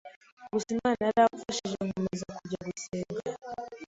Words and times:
gusa 0.53 0.67
Imana 0.75 0.99
yaramfashije 1.07 1.77
nkomeza 1.87 2.25
kujya 2.37 2.59
gusenga 2.67 3.21